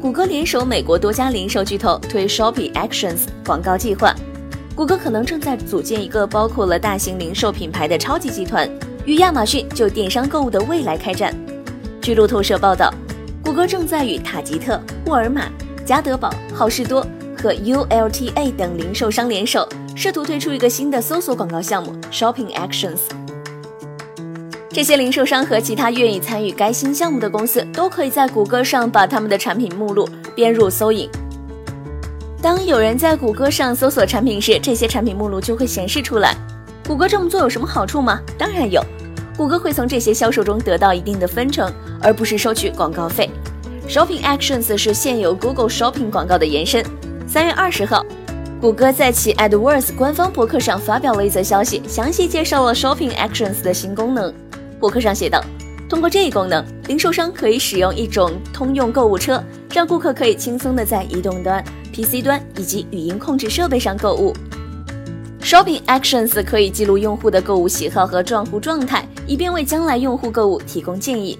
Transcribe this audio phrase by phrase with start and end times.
[0.00, 4.14] 谷歌联手美国多家零售巨头推 Shopping Actions 广告计划。
[4.74, 8.66] 谷歌可能正在组建一个包括了大型零售品牌的超级集团，
[9.04, 11.34] 与亚马逊就电商购物的未来开战。
[12.00, 12.90] 据路透社报道，
[13.44, 15.42] 谷歌正在与塔吉特、沃尔玛、
[15.84, 19.68] 加德堡、好事多和 ULTA 等零售商联手。
[19.94, 23.00] 试图推出一个新的搜索广告项目 Shopping Actions。
[24.72, 31.10] 这些零售商和其他愿意参与该新项目的公司都可以在谷歌上把他们的产品目录编入搜引。
[32.40, 36.36] 当有人在谷歌上搜索产品时，这些产品目录就会显示出来。
[36.86, 38.20] 谷歌这么做有什么好处吗？
[38.38, 38.80] 当然有，
[39.36, 43.28] 谷歌会从这些销售中得到一定的分成，而不是收取广告费。
[43.88, 46.84] Shopping Actions 是现有 Google Shopping 广告的延伸。
[47.26, 48.06] 三月二十号。
[48.60, 54.32] 谷歌在其 AdWords 官方博客上发表了一则消息，详细介绍了 Shopping Actions 的新功能。
[54.80, 55.44] 博客上写道
[55.88, 64.34] ：“通过这一功能，零售商可以使用一种通用购物车，让顾客可以轻松地在移动端、PC 端以及语音控制设备上购物。
[65.42, 71.38] Shopping Actions 可以记录用户的购物喜好和账户状态，以便为将来用户购物提供建议。”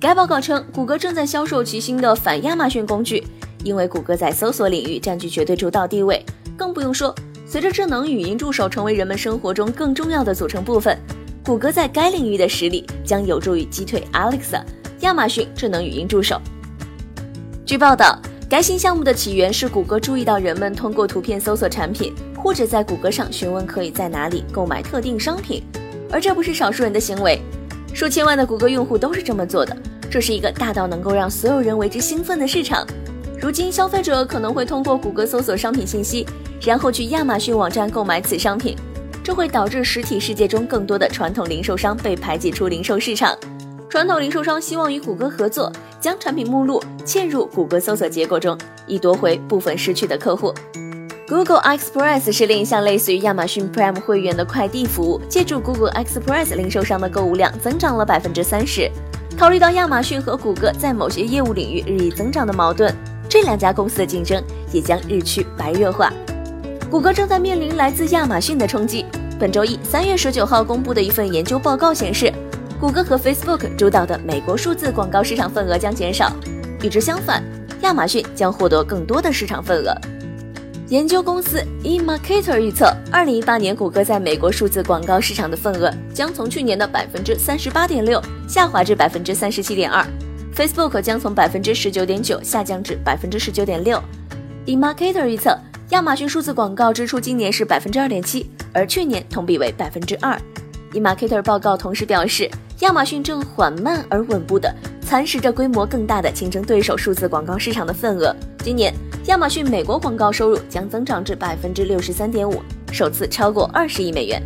[0.00, 3.22] 该报告称，谷歌正在销售其新的反亚马逊工具，
[3.62, 6.24] 因为谷歌在搜索领域占据绝对主导地位。
[6.56, 7.14] 更不用说，
[7.46, 10.98] 随着智能语音助手成为人们生活中更重要的组成部分，
[11.42, 14.62] 谷歌在该领域的实力将有助于击退 Alexa，
[15.00, 16.38] 亚马逊智能语音助手。
[17.64, 25.62] 据报道，该新项目的起源是谷歌注意到人们通过图片搜索产品，或者在谷歌上询问可以在哪里购买特定商品，
[26.10, 27.40] 而这不是少数人的行为，
[27.94, 29.74] 数千万的谷歌用户都是这么做的。
[30.10, 32.86] 这是一个大到能够让所有人为之兴奋的市场。
[33.40, 36.26] 如今，消费者可能会通过谷歌搜索商品信息。
[36.62, 38.76] 然后去亚马逊网站购买此商品，
[39.30, 43.32] 这会导致实体世界中更多的传统零售商被排挤出零售市场。
[43.88, 48.58] 传统零售商希望与谷歌合作，将产品目录嵌入谷歌搜索结果中，
[48.88, 50.52] 以夺回部分失去的客户。
[51.28, 58.90] Google Express 是另一项类似于亚马逊 Prime 会员的快递服务，借助 Google Express 零售商的购物量增长了百分之三十。
[59.38, 62.92] 考虑到亚马逊和谷歌在某些业务领域日益增长的矛盾，
[63.28, 64.42] 这两家公司的竞争
[64.72, 66.12] 也将日趋白热化。
[66.90, 69.06] 谷歌正在面临来自亚马逊的冲击。
[69.40, 72.30] 本周一，三月十九号公布的一份研究报告显示，
[72.78, 76.30] 谷歌和 Facebook 主导的美国数字广告市场份额将减少。
[76.82, 77.42] 与之相反，
[77.80, 79.96] 亚马逊将获得更多的市场份额。
[80.88, 90.06] 研究公司 eMarketer 预测，二零一八年谷歌在美国数字广告市场的份额将从去年的百分之三十八点六下滑至百分之三十七点二
[90.54, 93.98] ，Facebook 将从百分之十九点九下降至百分之十九点六。
[94.66, 95.58] eMarketer 预测。
[95.90, 100.40] 亚马逊数字广告支出今年是百分之二点七，而去年同比为百分之二。
[100.92, 102.50] eMarketer 报告同时表示，
[102.80, 108.34] 亚马逊正缓慢而稳步地蚕食着规模更大的竞争对手数字广告市场的份额。
[108.64, 108.92] 今年，
[109.26, 112.60] 亚马逊美国广告收入将增长至百分之六十三点五，
[112.92, 114.42] 首次超过二十亿美元。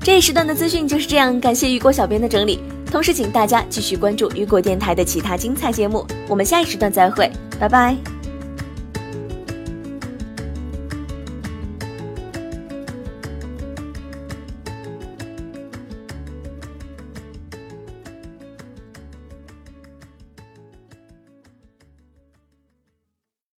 [0.00, 2.60] 这一时段的资讯就是这样，感谢雨果小编的整理。
[2.90, 6.06] 同时，请大家继续关注雨果电台的其他精彩节目。
[6.28, 8.23] 我们下一时段再会，拜拜。